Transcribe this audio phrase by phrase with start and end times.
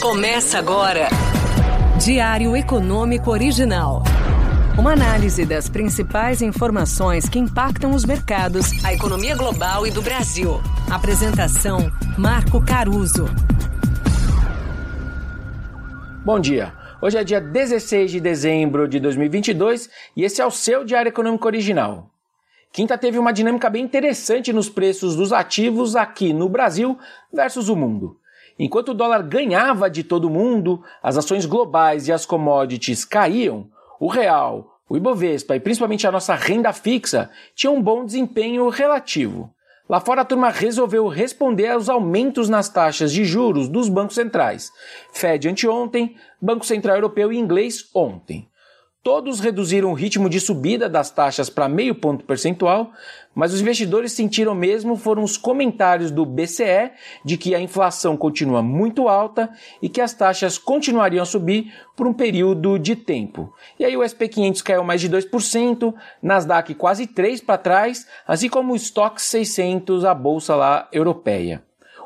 [0.00, 1.08] Começa agora.
[2.00, 4.04] Diário Econômico Original.
[4.78, 10.60] Uma análise das principais informações que impactam os mercados, a economia global e do Brasil.
[10.88, 13.24] Apresentação: Marco Caruso.
[16.24, 16.72] Bom dia.
[17.02, 21.48] Hoje é dia 16 de dezembro de 2022 e esse é o seu Diário Econômico
[21.48, 22.08] Original.
[22.72, 26.96] Quinta teve uma dinâmica bem interessante nos preços dos ativos aqui no Brasil
[27.32, 28.16] versus o mundo.
[28.58, 33.68] Enquanto o dólar ganhava de todo mundo, as ações globais e as commodities caíam,
[34.00, 39.52] o real, o Ibovespa e principalmente a nossa renda fixa tinham um bom desempenho relativo.
[39.88, 44.70] Lá fora a turma resolveu responder aos aumentos nas taxas de juros dos bancos centrais.
[45.12, 48.47] Fed anteontem, Banco Central Europeu e inglês ontem.
[49.08, 52.92] Todos reduziram o ritmo de subida das taxas para meio ponto percentual,
[53.34, 56.90] mas os investidores sentiram mesmo foram os comentários do BCE
[57.24, 59.48] de que a inflação continua muito alta
[59.80, 63.50] e que as taxas continuariam a subir por um período de tempo.
[63.78, 68.74] E aí o SP500 caiu mais de 2%, Nasdaq quase 3 para trás, assim como
[68.74, 71.62] o Stock 600, a bolsa lá europeia.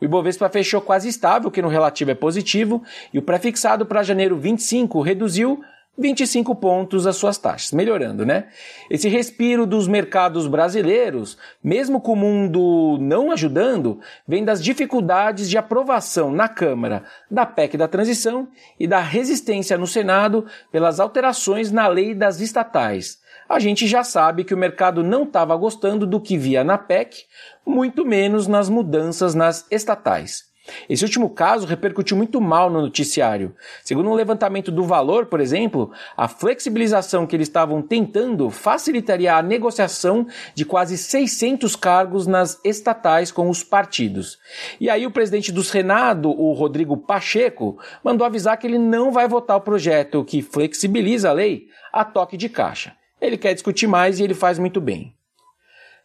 [0.00, 4.38] O Ibovespa fechou quase estável, que no relativo é positivo, e o prefixado para janeiro
[4.38, 5.62] 25 reduziu
[5.98, 8.48] 25 pontos as suas taxas, melhorando, né?
[8.90, 15.56] Esse respiro dos mercados brasileiros, mesmo com o mundo não ajudando, vem das dificuldades de
[15.56, 21.86] aprovação na Câmara da PEC da transição e da resistência no Senado pelas alterações na
[21.86, 23.18] lei das estatais.
[23.48, 27.24] A gente já sabe que o mercado não estava gostando do que via na PEC,
[27.64, 30.44] muito menos nas mudanças nas estatais.
[30.88, 33.54] Esse último caso repercutiu muito mal no noticiário.
[33.84, 39.42] Segundo um levantamento do Valor, por exemplo, a flexibilização que eles estavam tentando facilitaria a
[39.42, 44.38] negociação de quase 600 cargos nas estatais com os partidos.
[44.80, 49.28] E aí o presidente do Senado, o Rodrigo Pacheco, mandou avisar que ele não vai
[49.28, 52.94] votar o projeto que flexibiliza a lei a toque de caixa.
[53.20, 55.14] Ele quer discutir mais e ele faz muito bem.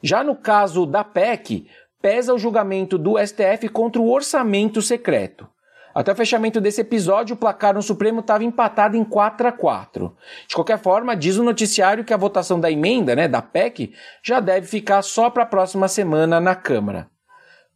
[0.01, 1.67] Já no caso da PEC,
[2.01, 5.47] pesa o julgamento do STF contra o orçamento secreto.
[5.93, 10.15] Até o fechamento desse episódio, o placar no Supremo estava empatado em 4 a 4.
[10.47, 14.39] De qualquer forma, diz o noticiário que a votação da emenda, né, da PEC, já
[14.39, 17.09] deve ficar só para a próxima semana na Câmara.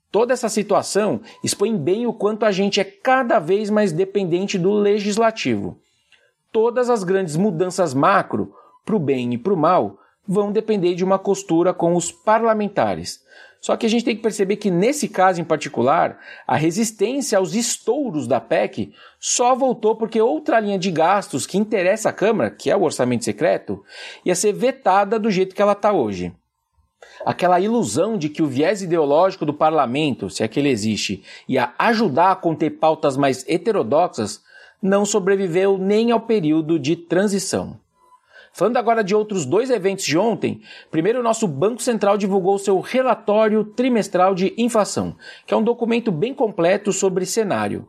[0.09, 4.71] Toda essa situação expõe bem o quanto a gente é cada vez mais dependente do
[4.71, 5.77] legislativo.
[6.53, 11.03] Todas as grandes mudanças macro, para o bem e para o mal, vão depender de
[11.03, 13.25] uma costura com os parlamentares.
[13.65, 17.55] Só que a gente tem que perceber que nesse caso em particular, a resistência aos
[17.55, 22.69] estouros da PEC só voltou porque outra linha de gastos que interessa à Câmara, que
[22.69, 23.83] é o orçamento secreto,
[24.23, 26.31] ia ser vetada do jeito que ela está hoje.
[27.25, 32.35] Aquela ilusão de que o viés ideológico do parlamento, se aquele existe, ia ajudar a
[32.35, 34.43] conter pautas mais heterodoxas,
[34.79, 37.79] não sobreviveu nem ao período de transição.
[38.57, 42.79] Falando agora de outros dois eventos de ontem, primeiro o nosso Banco Central divulgou seu
[42.79, 47.85] relatório trimestral de inflação, que é um documento bem completo sobre cenário.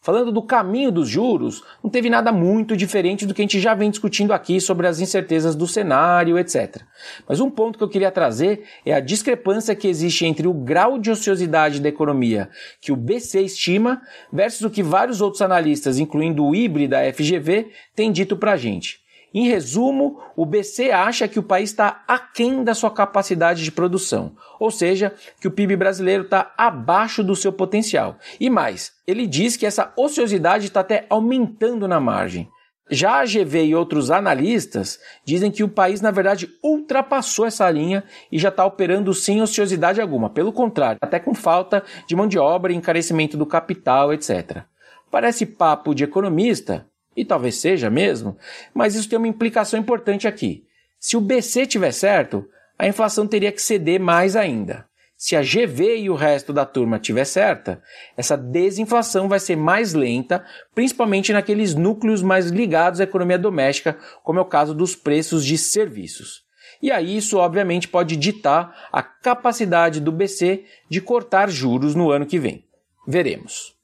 [0.00, 3.74] Falando do caminho dos juros, não teve nada muito diferente do que a gente já
[3.74, 6.82] vem discutindo aqui sobre as incertezas do cenário, etc.
[7.28, 10.98] Mas um ponto que eu queria trazer é a discrepância que existe entre o grau
[10.98, 14.02] de ociosidade da economia que o BC estima
[14.32, 18.56] versus o que vários outros analistas, incluindo o IBRE da FGV, têm dito para a
[18.56, 19.01] gente.
[19.34, 24.36] Em resumo, o BC acha que o país está aquém da sua capacidade de produção,
[24.60, 28.18] ou seja, que o PIB brasileiro está abaixo do seu potencial.
[28.38, 32.48] E mais, ele diz que essa ociosidade está até aumentando na margem.
[32.90, 38.04] Já a GV e outros analistas dizem que o país, na verdade, ultrapassou essa linha
[38.30, 40.28] e já está operando sem ociosidade alguma.
[40.28, 44.64] Pelo contrário, até com falta de mão de obra, encarecimento do capital, etc.
[45.10, 46.86] Parece papo de economista,
[47.16, 48.36] e talvez seja mesmo,
[48.72, 50.64] mas isso tem uma implicação importante aqui.
[50.98, 54.86] Se o BC tiver certo, a inflação teria que ceder mais ainda.
[55.16, 57.80] Se a GV e o resto da turma tiver certa,
[58.16, 64.40] essa desinflação vai ser mais lenta, principalmente naqueles núcleos mais ligados à economia doméstica, como
[64.40, 66.42] é o caso dos preços de serviços.
[66.82, 72.26] E aí isso obviamente pode ditar a capacidade do BC de cortar juros no ano
[72.26, 72.64] que vem.
[73.06, 73.76] Veremos.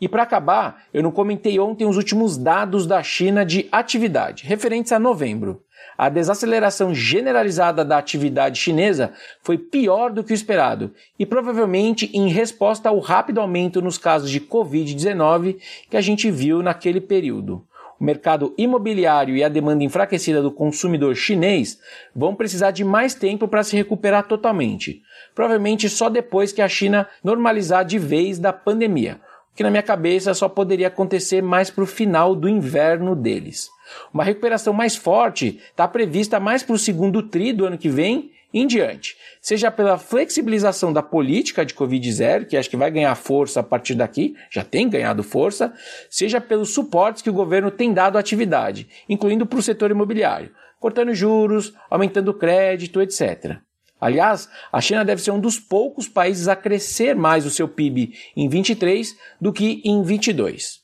[0.00, 4.92] E para acabar, eu não comentei ontem os últimos dados da China de atividade, referentes
[4.92, 5.62] a novembro.
[5.98, 9.12] A desaceleração generalizada da atividade chinesa
[9.42, 14.30] foi pior do que o esperado e provavelmente em resposta ao rápido aumento nos casos
[14.30, 15.58] de Covid-19
[15.90, 17.66] que a gente viu naquele período.
[18.00, 21.78] O mercado imobiliário e a demanda enfraquecida do consumidor chinês
[22.16, 25.02] vão precisar de mais tempo para se recuperar totalmente,
[25.34, 29.20] provavelmente só depois que a China normalizar de vez da pandemia
[29.54, 33.68] que na minha cabeça só poderia acontecer mais para o final do inverno deles.
[34.12, 38.30] Uma recuperação mais forte está prevista mais para o segundo tri do ano que vem
[38.52, 43.60] em diante, seja pela flexibilização da política de Covid-0, que acho que vai ganhar força
[43.60, 45.72] a partir daqui, já tem ganhado força,
[46.10, 50.50] seja pelos suportes que o governo tem dado à atividade, incluindo para o setor imobiliário,
[50.80, 53.60] cortando juros, aumentando crédito, etc.
[54.00, 58.14] Aliás, a China deve ser um dos poucos países a crescer mais o seu PIB
[58.36, 60.80] em 23 do que em 22.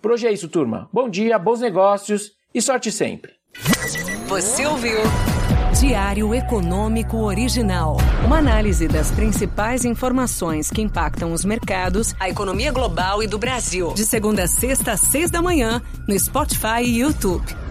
[0.00, 0.88] Por hoje é isso, turma.
[0.92, 3.32] Bom dia, bons negócios e sorte sempre.
[4.28, 4.98] Você ouviu?
[5.80, 7.96] Diário Econômico Original.
[8.24, 13.92] Uma análise das principais informações que impactam os mercados, a economia global e do Brasil.
[13.92, 17.63] De segunda a sexta, às seis da manhã, no Spotify e YouTube.